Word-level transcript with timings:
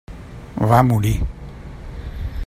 Va 0.71 0.81
morir. 0.87 1.13